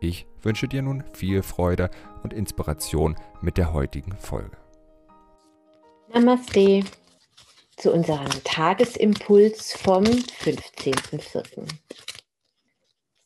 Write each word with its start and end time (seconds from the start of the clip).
Ich 0.00 0.26
wünsche 0.40 0.66
dir 0.66 0.80
nun 0.80 1.04
viel 1.12 1.42
Freude 1.42 1.90
und 2.22 2.32
Inspiration 2.32 3.16
mit 3.42 3.58
der 3.58 3.74
heutigen 3.74 4.16
Folge. 4.16 4.56
Namaste 6.08 6.82
zu 7.76 7.92
unserem 7.92 8.30
Tagesimpuls 8.44 9.74
vom 9.74 10.04
15.04. 10.04 11.66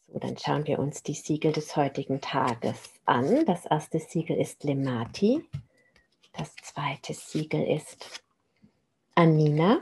So, 0.08 0.18
dann 0.18 0.36
schauen 0.36 0.66
wir 0.66 0.80
uns 0.80 1.04
die 1.04 1.14
Siegel 1.14 1.52
des 1.52 1.76
heutigen 1.76 2.20
Tages 2.20 2.90
an. 3.04 3.46
Das 3.46 3.66
erste 3.66 4.00
Siegel 4.00 4.36
ist 4.36 4.64
Lemati. 4.64 5.44
Das 6.32 6.54
zweite 6.56 7.14
Siegel 7.14 7.64
ist 7.64 8.22
Anina. 9.14 9.80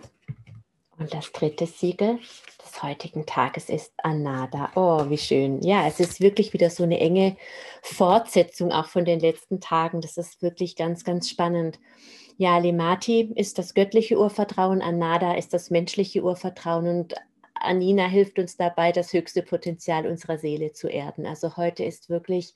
Und 1.02 1.12
das 1.12 1.32
dritte 1.32 1.66
Siegel 1.66 2.20
des 2.64 2.80
heutigen 2.80 3.26
Tages 3.26 3.68
ist 3.68 3.92
Anada. 4.04 4.70
Oh, 4.76 5.10
wie 5.10 5.18
schön. 5.18 5.60
Ja, 5.60 5.88
es 5.88 5.98
ist 5.98 6.20
wirklich 6.20 6.52
wieder 6.52 6.70
so 6.70 6.84
eine 6.84 7.00
enge 7.00 7.36
Fortsetzung 7.82 8.70
auch 8.70 8.86
von 8.86 9.04
den 9.04 9.18
letzten 9.18 9.60
Tagen. 9.60 10.00
Das 10.00 10.16
ist 10.16 10.42
wirklich 10.42 10.76
ganz, 10.76 11.02
ganz 11.02 11.28
spannend. 11.28 11.80
Ja, 12.36 12.56
Limati 12.58 13.32
ist 13.34 13.58
das 13.58 13.74
göttliche 13.74 14.16
Urvertrauen, 14.16 14.80
Anada 14.80 15.34
ist 15.34 15.52
das 15.52 15.70
menschliche 15.70 16.22
Urvertrauen 16.22 16.86
und 16.86 17.14
Anina 17.54 18.06
hilft 18.06 18.38
uns 18.38 18.56
dabei, 18.56 18.92
das 18.92 19.12
höchste 19.12 19.42
Potenzial 19.42 20.06
unserer 20.06 20.38
Seele 20.38 20.72
zu 20.72 20.86
erden. 20.86 21.26
Also 21.26 21.56
heute 21.56 21.82
ist 21.82 22.10
wirklich 22.10 22.54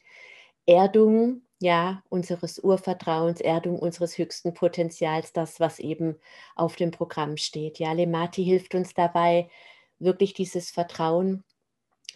Erdung 0.67 1.43
ja, 1.61 2.03
unseres 2.09 2.59
Urvertrauens, 2.59 3.41
Erdung 3.41 3.79
unseres 3.79 4.19
höchsten 4.19 4.55
Potenzials, 4.55 5.33
das, 5.33 5.59
was 5.61 5.79
eben 5.79 6.17
auf 6.55 6.77
dem 6.77 6.91
Programm 6.91 7.37
steht. 7.37 7.79
Ja, 7.79 7.93
Lemati 7.93 8.45
hilft 8.45 8.75
uns 8.75 8.95
dabei, 8.95 9.49
wirklich 9.99 10.35
dieses 10.35 10.71
Vertrauen 10.71 11.45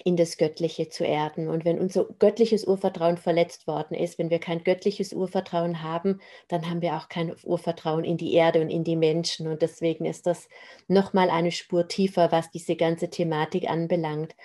in 0.05 0.17
das 0.17 0.37
Göttliche 0.37 0.89
zu 0.89 1.05
erden. 1.05 1.49
Und 1.49 1.65
wenn 1.65 1.79
unser 1.79 2.07
göttliches 2.19 2.65
Urvertrauen 2.65 3.17
verletzt 3.19 3.67
worden 3.67 3.95
ist, 3.95 4.19
wenn 4.19 4.31
wir 4.31 4.39
kein 4.39 4.65
göttliches 4.65 5.13
Urvertrauen 5.13 5.83
haben, 5.83 6.21
dann 6.49 6.69
haben 6.69 6.83
wir 6.83 6.97
auch 6.97 7.09
kein 7.09 7.35
Urvertrauen 7.45 8.05
in 8.05 8.17
die 8.17 8.35
Erde 8.35 8.61
und 8.61 8.71
in 8.71 8.85
die 8.85 8.97
Menschen. 8.97 9.47
Und 9.49 9.63
deswegen 9.63 10.07
ist 10.07 10.27
das 10.27 10.49
nochmal 10.89 11.31
eine 11.31 11.53
Spur 11.53 11.89
tiefer, 11.89 12.33
was 12.33 12.51
diese 12.51 12.77
ganze 12.77 13.11
Thematik 13.11 13.69
anbelangt. 13.69 14.37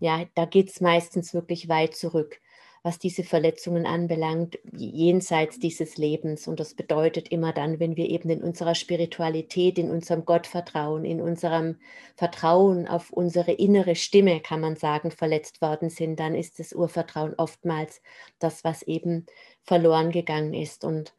Ja, 0.00 0.24
da 0.34 0.44
geht 0.46 0.70
es 0.70 0.80
meistens 0.80 1.34
wirklich 1.34 1.68
weit 1.68 1.94
zurück 1.96 2.40
was 2.84 2.98
diese 2.98 3.24
Verletzungen 3.24 3.86
anbelangt, 3.86 4.58
jenseits 4.76 5.58
dieses 5.58 5.96
Lebens. 5.96 6.46
Und 6.46 6.60
das 6.60 6.74
bedeutet 6.74 7.28
immer 7.28 7.54
dann, 7.54 7.80
wenn 7.80 7.96
wir 7.96 8.10
eben 8.10 8.28
in 8.28 8.42
unserer 8.42 8.74
Spiritualität, 8.74 9.78
in 9.78 9.90
unserem 9.90 10.26
Gottvertrauen, 10.26 11.06
in 11.06 11.22
unserem 11.22 11.78
Vertrauen 12.14 12.86
auf 12.86 13.10
unsere 13.10 13.52
innere 13.52 13.96
Stimme, 13.96 14.40
kann 14.40 14.60
man 14.60 14.76
sagen, 14.76 15.10
verletzt 15.10 15.62
worden 15.62 15.88
sind, 15.88 16.20
dann 16.20 16.34
ist 16.34 16.58
das 16.58 16.74
Urvertrauen 16.74 17.32
oftmals 17.38 18.02
das, 18.38 18.64
was 18.64 18.82
eben 18.82 19.24
verloren 19.62 20.10
gegangen 20.10 20.52
ist. 20.52 20.84
Und 20.84 21.14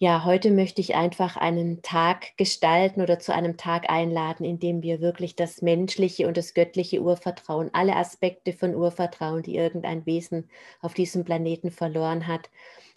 ja, 0.00 0.24
heute 0.24 0.50
möchte 0.52 0.80
ich 0.80 0.94
einfach 0.94 1.36
einen 1.36 1.82
Tag 1.82 2.36
gestalten 2.36 3.00
oder 3.00 3.18
zu 3.18 3.34
einem 3.34 3.56
Tag 3.56 3.90
einladen, 3.90 4.44
in 4.44 4.60
dem 4.60 4.82
wir 4.82 5.00
wirklich 5.00 5.34
das 5.34 5.60
menschliche 5.60 6.28
und 6.28 6.36
das 6.36 6.54
göttliche 6.54 7.02
Urvertrauen, 7.02 7.70
alle 7.72 7.96
Aspekte 7.96 8.52
von 8.52 8.76
Urvertrauen, 8.76 9.42
die 9.42 9.56
irgendein 9.56 10.06
Wesen 10.06 10.50
auf 10.80 10.94
diesem 10.94 11.24
Planeten 11.24 11.72
verloren 11.72 12.28
hat, 12.28 12.48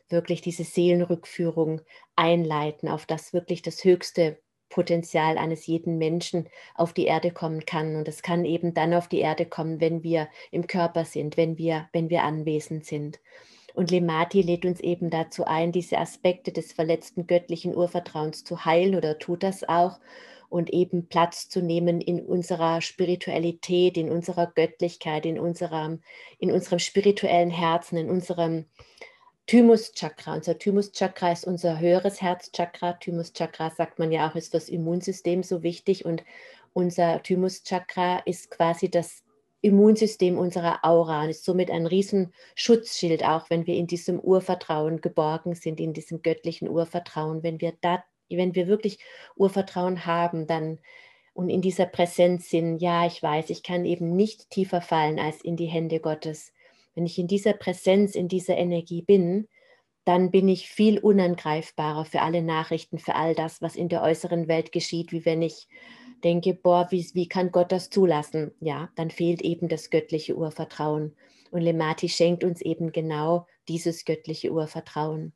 wirklich 0.10 0.42
diese 0.42 0.64
Seelenrückführung 0.64 1.82
einleiten, 2.16 2.88
auf 2.88 3.08
das 3.08 3.34
wirklich 3.34 3.64
das 3.64 3.84
höchste 3.84 4.38
Potenzial 4.70 5.38
eines 5.40 5.66
jeden 5.66 5.98
Menschen 5.98 6.50
auf 6.76 6.94
die 6.94 7.06
Erde 7.06 7.32
kommen 7.32 7.66
kann. 7.66 7.96
Und 7.96 8.08
es 8.08 8.22
kann 8.22 8.46
eben 8.46 8.74
dann 8.76 8.94
auf 8.94 9.08
die 9.08 9.20
Erde 9.20 9.46
kommen, 9.48 9.82
wenn 9.82 10.04
wir 10.04 10.30
im 10.52 10.68
Körper 10.68 11.06
sind, 11.06 11.36
wenn 11.36 11.58
wir, 11.58 11.90
wenn 11.94 12.10
wir 12.12 12.24
anwesend 12.24 12.86
sind. 12.86 13.20
Und 13.74 13.92
Lemati 13.92 14.42
lädt 14.42 14.66
uns 14.66 14.80
eben 14.80 15.10
dazu 15.10 15.46
ein, 15.46 15.72
diese 15.72 15.98
Aspekte 15.98 16.52
des 16.52 16.74
verletzten 16.74 17.28
göttlichen 17.28 17.76
Urvertrauens 17.76 18.44
zu 18.44 18.66
heilen 18.66 18.96
oder 18.96 19.18
tut 19.20 19.44
das 19.44 19.68
auch 19.68 20.00
und 20.50 20.70
eben 20.72 21.08
Platz 21.08 21.48
zu 21.48 21.62
nehmen 21.62 22.02
in 22.02 22.20
unserer 22.26 22.82
Spiritualität, 22.82 23.98
in 23.98 24.12
unserer 24.12 24.48
Göttlichkeit, 24.48 25.26
in 25.26 25.40
unserem, 25.40 26.02
in 26.40 26.52
unserem 26.52 26.80
spirituellen 26.80 27.50
Herzen, 27.52 27.98
in 27.98 28.10
unserem 28.10 28.66
Thymus-Chakra. 29.48 30.34
Unser 30.36 30.60
Thymus-Chakra 30.60 31.32
ist 31.32 31.48
unser 31.48 31.80
höheres 31.80 32.22
Herzchakra. 32.22 32.94
Thymus-Chakra 32.94 33.70
sagt 33.70 33.98
man 33.98 34.12
ja 34.12 34.30
auch, 34.30 34.36
ist 34.36 34.52
fürs 34.52 34.68
Immunsystem 34.68 35.42
so 35.42 35.64
wichtig 35.64 36.04
und 36.04 36.24
unser 36.74 37.24
Thymus-Chakra 37.24 38.20
ist 38.20 38.52
quasi 38.52 38.92
das 38.92 39.24
Immunsystem 39.62 40.38
unserer 40.38 40.84
Aura 40.84 41.24
und 41.24 41.30
ist 41.30 41.46
somit 41.46 41.70
ein 41.70 41.86
riesen 41.86 42.34
Schutzschild, 42.56 43.24
auch 43.24 43.50
wenn 43.50 43.68
wir 43.68 43.76
in 43.76 43.88
diesem 43.88 44.20
Urvertrauen 44.20 45.02
geborgen 45.02 45.56
sind, 45.56 45.80
in 45.80 45.94
diesem 45.94 46.22
göttlichen 46.22 46.68
Urvertrauen. 46.68 47.44
Wenn 47.44 47.62
wir, 47.62 47.74
da, 47.82 48.04
wenn 48.30 48.56
wir 48.56 48.68
wirklich 48.68 49.00
Urvertrauen 49.36 50.06
haben, 50.06 50.48
dann 50.48 50.80
und 51.34 51.50
in 51.50 51.62
dieser 51.62 51.86
Präsenz 51.86 52.50
sind, 52.50 52.80
ja, 52.80 53.06
ich 53.06 53.24
weiß, 53.24 53.50
ich 53.52 53.64
kann 53.64 53.86
eben 53.86 54.16
nicht 54.16 54.50
tiefer 54.50 54.82
fallen 54.82 55.18
als 55.18 55.42
in 55.42 55.56
die 55.56 55.68
Hände 55.68 56.00
Gottes. 56.00 56.52
Wenn 56.94 57.06
ich 57.06 57.18
in 57.18 57.28
dieser 57.28 57.54
Präsenz, 57.54 58.16
in 58.16 58.28
dieser 58.28 58.58
Energie 58.58 59.02
bin, 59.02 59.48
dann 60.04 60.32
bin 60.32 60.50
ich 60.50 60.68
viel 60.68 61.00
unangreifbarer 61.00 62.06
für 62.06 62.22
alle 62.22 62.42
Nachrichten, 62.42 62.98
für 62.98 63.16
all 63.16 63.36
das, 63.36 63.62
was 63.62 63.76
in 63.76 63.88
der 63.88 64.02
äußeren 64.02 64.48
Welt 64.48 64.72
geschieht, 64.72 65.12
wie 65.12 65.26
wenn 65.26 65.42
ich 65.42 65.68
denke, 66.22 66.54
boah, 66.54 66.88
wie, 66.92 67.06
wie 67.14 67.28
kann 67.28 67.52
Gott 67.52 67.72
das 67.72 67.90
zulassen? 67.90 68.52
Ja, 68.60 68.90
dann 68.96 69.12
fehlt 69.12 69.42
eben 69.42 69.68
das 69.68 69.90
göttliche 69.90 70.36
Urvertrauen. 70.36 71.16
Und 71.52 71.62
Lemati 71.62 72.10
schenkt 72.10 72.44
uns 72.44 72.62
eben 72.62 72.92
genau 72.92 73.48
dieses 73.68 74.06
göttliche 74.06 74.52
Urvertrauen. 74.52 75.34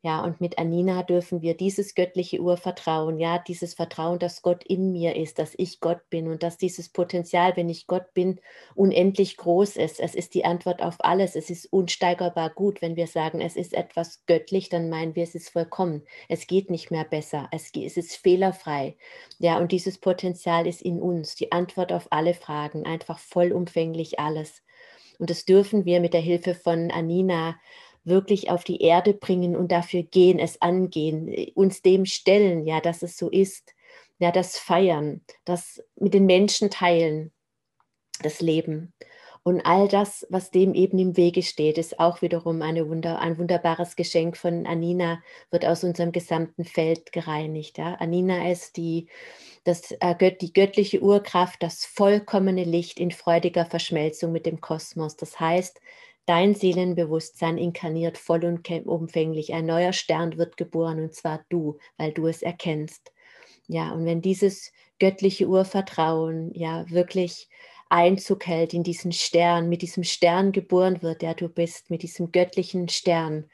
Ja, 0.00 0.22
und 0.22 0.40
mit 0.40 0.58
Anina 0.58 1.02
dürfen 1.02 1.42
wir 1.42 1.56
dieses 1.56 1.96
göttliche 1.96 2.40
Urvertrauen, 2.40 3.18
ja, 3.18 3.38
dieses 3.38 3.74
Vertrauen, 3.74 4.20
dass 4.20 4.42
Gott 4.42 4.64
in 4.64 4.92
mir 4.92 5.16
ist, 5.16 5.40
dass 5.40 5.54
ich 5.56 5.80
Gott 5.80 6.08
bin 6.08 6.28
und 6.28 6.44
dass 6.44 6.56
dieses 6.56 6.88
Potenzial, 6.88 7.56
wenn 7.56 7.68
ich 7.68 7.88
Gott 7.88 8.14
bin, 8.14 8.40
unendlich 8.76 9.36
groß 9.36 9.76
ist. 9.76 9.98
Es 9.98 10.14
ist 10.14 10.34
die 10.34 10.44
Antwort 10.44 10.82
auf 10.82 10.96
alles. 11.00 11.34
Es 11.34 11.50
ist 11.50 11.72
unsteigerbar 11.72 12.50
gut. 12.50 12.80
Wenn 12.80 12.94
wir 12.94 13.08
sagen, 13.08 13.40
es 13.40 13.56
ist 13.56 13.74
etwas 13.74 14.24
göttlich, 14.26 14.68
dann 14.68 14.88
meinen 14.88 15.16
wir, 15.16 15.24
es 15.24 15.34
ist 15.34 15.50
vollkommen. 15.50 16.04
Es 16.28 16.46
geht 16.46 16.70
nicht 16.70 16.92
mehr 16.92 17.04
besser. 17.04 17.48
Es, 17.50 17.70
ist 17.74 18.16
fehlerfrei. 18.16 18.96
Ja, 19.40 19.58
und 19.58 19.72
dieses 19.72 19.98
Potenzial 19.98 20.68
ist 20.68 20.80
in 20.80 21.00
uns. 21.02 21.34
Die 21.34 21.50
Antwort 21.50 21.92
auf 21.92 22.06
alle 22.10 22.34
Fragen, 22.34 22.86
einfach 22.86 23.18
vollumfänglich 23.18 24.20
alles. 24.20 24.62
Und 25.18 25.30
das 25.30 25.44
dürfen 25.44 25.84
wir 25.84 26.00
mit 26.00 26.14
der 26.14 26.20
Hilfe 26.20 26.54
von 26.54 26.92
Anina 26.92 27.56
wirklich 28.08 28.50
auf 28.50 28.64
die 28.64 28.82
Erde 28.82 29.14
bringen 29.14 29.56
und 29.56 29.72
dafür 29.72 30.02
gehen, 30.02 30.38
es 30.38 30.60
angehen, 30.60 31.52
uns 31.54 31.82
dem 31.82 32.06
stellen, 32.06 32.66
ja, 32.66 32.80
dass 32.80 33.02
es 33.02 33.16
so 33.16 33.30
ist, 33.30 33.74
ja, 34.18 34.32
das 34.32 34.58
feiern, 34.58 35.22
das 35.44 35.82
mit 35.96 36.14
den 36.14 36.26
Menschen 36.26 36.70
teilen, 36.70 37.32
das 38.22 38.40
Leben. 38.40 38.92
Und 39.48 39.62
all 39.62 39.88
das, 39.88 40.26
was 40.28 40.50
dem 40.50 40.74
eben 40.74 40.98
im 40.98 41.16
Wege 41.16 41.42
steht, 41.42 41.78
ist 41.78 41.98
auch 41.98 42.20
wiederum 42.20 42.60
Wunder, 42.60 43.18
ein 43.20 43.38
wunderbares 43.38 43.96
Geschenk 43.96 44.36
von 44.36 44.66
Anina, 44.66 45.22
wird 45.50 45.64
aus 45.64 45.84
unserem 45.84 46.12
gesamten 46.12 46.64
Feld 46.64 47.12
gereinigt. 47.12 47.78
Ja. 47.78 47.94
Anina 47.94 48.50
ist 48.50 48.76
die, 48.76 49.08
das, 49.64 49.92
äh, 50.00 50.36
die 50.38 50.52
göttliche 50.52 51.00
Urkraft, 51.00 51.62
das 51.62 51.86
vollkommene 51.86 52.64
Licht 52.64 53.00
in 53.00 53.10
freudiger 53.10 53.64
Verschmelzung 53.64 54.32
mit 54.32 54.44
dem 54.44 54.60
Kosmos. 54.60 55.16
Das 55.16 55.40
heißt, 55.40 55.80
Dein 56.28 56.54
Seelenbewusstsein 56.54 57.56
inkarniert 57.56 58.18
vollumfänglich. 58.18 59.54
Ein 59.54 59.64
neuer 59.64 59.94
Stern 59.94 60.36
wird 60.36 60.58
geboren 60.58 61.00
und 61.00 61.14
zwar 61.14 61.42
du, 61.48 61.78
weil 61.96 62.12
du 62.12 62.26
es 62.26 62.42
erkennst. 62.42 63.14
Ja, 63.66 63.92
und 63.92 64.04
wenn 64.04 64.20
dieses 64.20 64.70
göttliche 65.00 65.48
Urvertrauen 65.48 66.52
ja 66.52 66.84
wirklich 66.90 67.48
Einzug 67.88 68.46
hält 68.46 68.74
in 68.74 68.82
diesen 68.82 69.12
Stern, 69.12 69.70
mit 69.70 69.80
diesem 69.80 70.04
Stern 70.04 70.52
geboren 70.52 71.00
wird, 71.00 71.22
der 71.22 71.32
du 71.32 71.48
bist, 71.48 71.88
mit 71.88 72.02
diesem 72.02 72.30
göttlichen 72.30 72.90
Stern, 72.90 73.46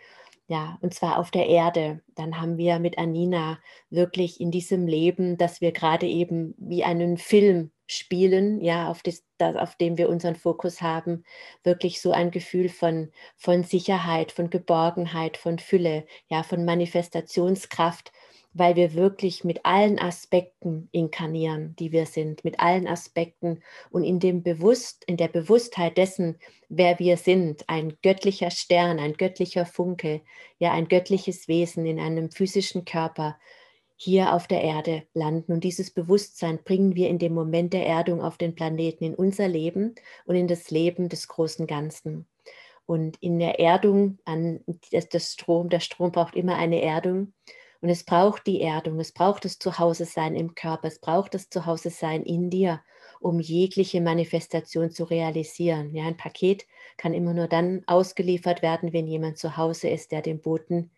ja, 0.48 0.76
und 0.80 0.94
zwar 0.94 1.20
auf 1.20 1.30
der 1.30 1.46
Erde, 1.46 2.00
dann 2.16 2.40
haben 2.40 2.58
wir 2.58 2.80
mit 2.80 2.98
Anina 2.98 3.60
wirklich 3.88 4.40
in 4.40 4.50
diesem 4.50 4.88
Leben, 4.88 5.38
dass 5.38 5.60
wir 5.60 5.70
gerade 5.70 6.08
eben 6.08 6.56
wie 6.58 6.82
einen 6.82 7.18
Film 7.18 7.70
spielen, 7.86 8.60
ja, 8.60 8.88
auf, 8.88 9.02
das, 9.02 9.24
das, 9.38 9.56
auf 9.56 9.76
dem 9.76 9.98
wir 9.98 10.08
unseren 10.08 10.36
Fokus 10.36 10.80
haben, 10.80 11.24
wirklich 11.62 12.00
so 12.00 12.12
ein 12.12 12.30
Gefühl 12.30 12.68
von, 12.68 13.10
von 13.36 13.64
Sicherheit, 13.64 14.32
von 14.32 14.50
Geborgenheit, 14.50 15.36
von 15.36 15.58
Fülle, 15.58 16.06
ja, 16.28 16.42
von 16.42 16.64
Manifestationskraft, 16.64 18.12
weil 18.54 18.76
wir 18.76 18.94
wirklich 18.94 19.42
mit 19.44 19.66
allen 19.66 19.98
Aspekten 19.98 20.88
inkarnieren, 20.92 21.74
die 21.76 21.90
wir 21.90 22.06
sind, 22.06 22.44
mit 22.44 22.60
allen 22.60 22.86
Aspekten 22.86 23.62
und 23.90 24.04
in 24.04 24.20
dem 24.20 24.42
Bewusst, 24.42 25.04
in 25.06 25.16
der 25.16 25.28
Bewusstheit 25.28 25.98
dessen, 25.98 26.38
wer 26.68 26.98
wir 27.00 27.16
sind, 27.16 27.68
ein 27.68 27.98
göttlicher 28.02 28.50
Stern, 28.50 29.00
ein 29.00 29.14
göttlicher 29.14 29.66
Funke, 29.66 30.22
ja, 30.58 30.72
ein 30.72 30.88
göttliches 30.88 31.48
Wesen 31.48 31.84
in 31.84 31.98
einem 31.98 32.30
physischen 32.30 32.84
Körper, 32.84 33.36
hier 34.04 34.34
auf 34.34 34.46
der 34.46 34.62
Erde 34.62 35.04
landen. 35.14 35.52
Und 35.52 35.64
dieses 35.64 35.90
Bewusstsein 35.90 36.62
bringen 36.62 36.94
wir 36.94 37.08
in 37.08 37.18
dem 37.18 37.32
Moment 37.32 37.72
der 37.72 37.86
Erdung 37.86 38.20
auf 38.20 38.36
den 38.36 38.54
Planeten, 38.54 39.04
in 39.04 39.14
unser 39.14 39.48
Leben 39.48 39.94
und 40.26 40.36
in 40.36 40.46
das 40.46 40.70
Leben 40.70 41.08
des 41.08 41.26
großen 41.26 41.66
Ganzen. 41.66 42.26
Und 42.86 43.16
in 43.22 43.38
der 43.38 43.58
Erdung, 43.58 44.18
an 44.26 44.60
das 45.10 45.32
Strom, 45.32 45.70
der 45.70 45.80
Strom 45.80 46.12
braucht 46.12 46.36
immer 46.36 46.56
eine 46.56 46.82
Erdung. 46.82 47.32
Und 47.80 47.88
es 47.88 48.04
braucht 48.04 48.46
die 48.46 48.60
Erdung, 48.60 48.98
es 49.00 49.12
braucht 49.12 49.44
das 49.44 49.58
Zuhause-Sein 49.58 50.36
im 50.36 50.54
Körper, 50.54 50.88
es 50.88 50.98
braucht 51.00 51.34
das 51.34 51.50
Zuhause-Sein 51.50 52.22
in 52.22 52.48
dir, 52.48 52.82
um 53.20 53.40
jegliche 53.40 54.00
Manifestation 54.00 54.90
zu 54.90 55.04
realisieren. 55.04 55.94
Ja, 55.94 56.04
ein 56.04 56.16
Paket 56.16 56.66
kann 56.96 57.14
immer 57.14 57.34
nur 57.34 57.46
dann 57.46 57.82
ausgeliefert 57.86 58.62
werden, 58.62 58.92
wenn 58.92 59.06
jemand 59.06 59.38
zu 59.38 59.56
Hause 59.56 59.88
ist, 59.88 60.12
der 60.12 60.22
dem 60.22 60.40
Boten 60.40 60.90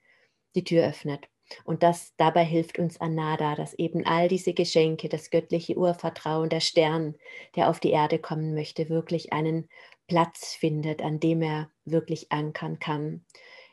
die 0.54 0.64
Tür 0.64 0.86
öffnet. 0.86 1.28
Und 1.64 1.82
das 1.82 2.14
dabei 2.16 2.44
hilft 2.44 2.78
uns 2.78 3.00
Anada, 3.00 3.54
dass 3.54 3.74
eben 3.74 4.04
all 4.06 4.28
diese 4.28 4.52
Geschenke, 4.52 5.08
das 5.08 5.30
göttliche 5.30 5.76
Urvertrauen, 5.76 6.48
der 6.48 6.60
Stern, 6.60 7.14
der 7.54 7.70
auf 7.70 7.80
die 7.80 7.90
Erde 7.90 8.18
kommen 8.18 8.54
möchte, 8.54 8.88
wirklich 8.88 9.32
einen 9.32 9.68
Platz 10.08 10.54
findet, 10.54 11.02
an 11.02 11.20
dem 11.20 11.42
er 11.42 11.70
wirklich 11.84 12.32
ankern 12.32 12.78
kann. 12.78 13.24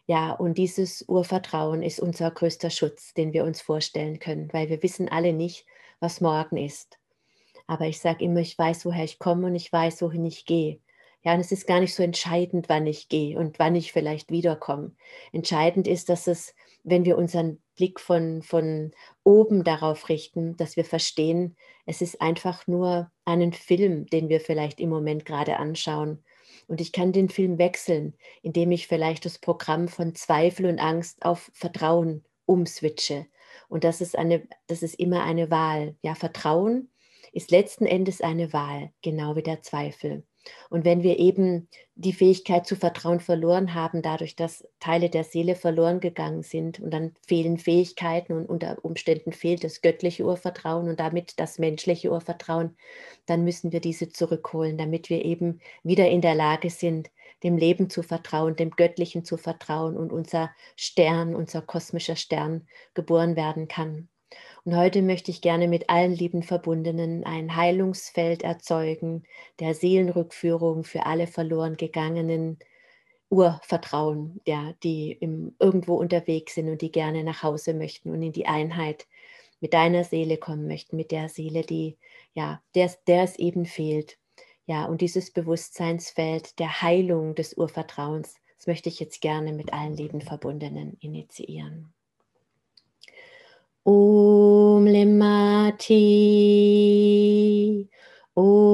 Ja, 0.05 0.31
und 0.31 0.57
dieses 0.57 1.03
Urvertrauen 1.07 1.81
ist 1.81 1.99
unser 1.99 2.29
größter 2.29 2.69
Schutz, 2.69 3.13
den 3.13 3.33
wir 3.33 3.45
uns 3.45 3.61
vorstellen 3.61 4.19
können, 4.19 4.51
weil 4.51 4.69
wir 4.69 4.83
wissen 4.83 5.09
alle 5.09 5.31
nicht, 5.33 5.65
was 5.99 6.19
morgen 6.19 6.57
ist. 6.57 6.99
Aber 7.67 7.85
ich 7.85 7.99
sage 7.99 8.25
immer, 8.25 8.41
ich 8.41 8.57
weiß, 8.57 8.85
woher 8.85 9.05
ich 9.05 9.19
komme 9.19 9.47
und 9.47 9.55
ich 9.55 9.71
weiß, 9.71 10.01
wohin 10.01 10.25
ich 10.25 10.45
gehe. 10.45 10.79
Ja, 11.23 11.33
und 11.33 11.39
es 11.39 11.53
ist 11.53 11.67
gar 11.67 11.79
nicht 11.79 11.95
so 11.95 12.03
entscheidend, 12.03 12.67
wann 12.67 12.85
ich 12.85 13.07
gehe 13.07 13.39
und 13.39 13.57
wann 13.59 13.75
ich 13.75 13.93
vielleicht 13.93 14.29
wiederkomme. 14.29 14.91
Entscheidend 15.31 15.87
ist, 15.87 16.09
dass 16.09 16.27
es, 16.27 16.53
wenn 16.83 17.05
wir 17.05 17.17
unseren 17.17 17.61
Blick 17.75 17.99
von, 17.99 18.41
von 18.41 18.91
oben 19.23 19.63
darauf 19.63 20.09
richten, 20.09 20.55
dass 20.57 20.75
wir 20.75 20.85
verstehen, 20.85 21.55
es 21.85 22.01
ist 22.01 22.21
einfach 22.21 22.67
nur 22.67 23.11
einen 23.25 23.53
Film, 23.53 24.05
den 24.07 24.29
wir 24.29 24.39
vielleicht 24.39 24.79
im 24.79 24.89
Moment 24.89 25.25
gerade 25.25 25.57
anschauen. 25.57 26.23
Und 26.67 26.81
ich 26.81 26.91
kann 26.91 27.11
den 27.11 27.29
Film 27.29 27.57
wechseln, 27.57 28.13
indem 28.41 28.71
ich 28.71 28.87
vielleicht 28.87 29.25
das 29.25 29.39
Programm 29.39 29.87
von 29.87 30.15
Zweifel 30.15 30.65
und 30.67 30.79
Angst 30.79 31.25
auf 31.25 31.49
Vertrauen 31.53 32.23
umswitche. 32.45 33.25
Und 33.69 33.83
das 33.83 34.01
ist, 34.01 34.17
eine, 34.17 34.47
das 34.67 34.83
ist 34.83 34.95
immer 34.95 35.23
eine 35.23 35.49
Wahl. 35.49 35.95
Ja, 36.01 36.15
Vertrauen 36.15 36.89
ist 37.31 37.51
letzten 37.51 37.85
Endes 37.85 38.21
eine 38.21 38.53
Wahl, 38.53 38.91
genau 39.01 39.35
wie 39.35 39.43
der 39.43 39.61
Zweifel. 39.61 40.23
Und 40.69 40.85
wenn 40.85 41.03
wir 41.03 41.19
eben 41.19 41.67
die 41.95 42.13
Fähigkeit 42.13 42.65
zu 42.65 42.75
vertrauen 42.75 43.19
verloren 43.19 43.73
haben, 43.73 44.01
dadurch, 44.01 44.35
dass 44.35 44.67
Teile 44.79 45.09
der 45.09 45.23
Seele 45.23 45.55
verloren 45.55 45.99
gegangen 45.99 46.43
sind 46.43 46.79
und 46.79 46.91
dann 46.91 47.13
fehlen 47.27 47.57
Fähigkeiten 47.57 48.33
und 48.33 48.49
unter 48.49 48.77
Umständen 48.83 49.31
fehlt 49.31 49.63
das 49.63 49.81
göttliche 49.81 50.25
Urvertrauen 50.25 50.89
und 50.89 50.99
damit 50.99 51.39
das 51.39 51.59
menschliche 51.59 52.11
Urvertrauen, 52.11 52.75
dann 53.25 53.43
müssen 53.43 53.71
wir 53.71 53.79
diese 53.79 54.09
zurückholen, 54.09 54.77
damit 54.77 55.09
wir 55.09 55.23
eben 55.23 55.59
wieder 55.83 56.09
in 56.09 56.21
der 56.21 56.35
Lage 56.35 56.69
sind, 56.69 57.11
dem 57.43 57.57
Leben 57.57 57.89
zu 57.89 58.03
vertrauen, 58.03 58.55
dem 58.55 58.71
Göttlichen 58.71 59.25
zu 59.25 59.37
vertrauen 59.37 59.97
und 59.97 60.11
unser 60.11 60.51
Stern, 60.75 61.35
unser 61.35 61.61
kosmischer 61.61 62.15
Stern 62.15 62.67
geboren 62.93 63.35
werden 63.35 63.67
kann. 63.67 64.09
Und 64.65 64.75
heute 64.75 65.01
möchte 65.01 65.31
ich 65.31 65.41
gerne 65.41 65.67
mit 65.67 65.89
allen 65.89 66.13
lieben 66.13 66.43
Verbundenen 66.43 67.25
ein 67.25 67.55
Heilungsfeld 67.55 68.43
erzeugen, 68.43 69.23
der 69.59 69.73
Seelenrückführung 69.73 70.83
für 70.83 71.05
alle 71.05 71.27
verloren 71.27 71.77
gegangenen 71.77 72.59
Urvertrauen, 73.29 74.39
ja, 74.47 74.73
die 74.83 75.11
im, 75.11 75.55
irgendwo 75.59 75.95
unterwegs 75.95 76.55
sind 76.55 76.69
und 76.69 76.81
die 76.81 76.91
gerne 76.91 77.23
nach 77.23 77.43
Hause 77.43 77.73
möchten 77.73 78.11
und 78.11 78.21
in 78.21 78.31
die 78.31 78.45
Einheit 78.45 79.07
mit 79.59 79.73
deiner 79.73 80.03
Seele 80.03 80.37
kommen 80.37 80.67
möchten, 80.67 80.97
mit 80.97 81.11
der 81.11 81.29
Seele, 81.29 81.63
die, 81.63 81.97
ja, 82.33 82.61
der, 82.75 82.91
der 83.07 83.23
es 83.23 83.37
eben 83.39 83.65
fehlt. 83.65 84.19
Ja, 84.65 84.85
und 84.85 85.01
dieses 85.01 85.31
Bewusstseinsfeld 85.31 86.59
der 86.59 86.81
Heilung 86.81 87.35
des 87.35 87.55
Urvertrauens, 87.55 88.35
das 88.57 88.67
möchte 88.67 88.89
ich 88.89 88.99
jetzt 88.99 89.19
gerne 89.21 89.51
mit 89.51 89.73
allen 89.73 89.95
lieben 89.95 90.21
Verbundenen 90.21 90.95
initiieren. 90.99 91.93
Om 93.85 94.87
Lemati, 94.87 95.99
Om 98.35 98.72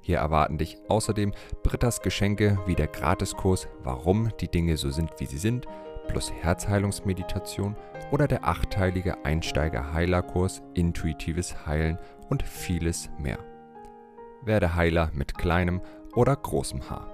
Hier 0.00 0.18
erwarten 0.18 0.58
dich 0.58 0.78
außerdem 0.88 1.32
Brittas 1.62 2.02
Geschenke 2.02 2.58
wie 2.66 2.74
der 2.74 2.88
Gratiskurs 2.88 3.68
Warum 3.82 4.30
die 4.40 4.48
Dinge 4.48 4.76
so 4.76 4.90
sind, 4.90 5.12
wie 5.18 5.26
sie 5.26 5.38
sind, 5.38 5.66
plus 6.08 6.32
Herzheilungsmeditation 6.32 7.76
oder 8.10 8.26
der 8.28 8.44
achteilige 8.44 9.24
Einsteiger-Heilerkurs 9.24 10.60
Intuitives 10.74 11.66
Heilen 11.66 11.98
und 12.28 12.42
vieles 12.42 13.08
mehr. 13.18 13.38
Werde 14.42 14.74
Heiler 14.74 15.10
mit 15.14 15.38
kleinem 15.38 15.80
oder 16.14 16.36
großem 16.36 16.90
Haar. 16.90 17.13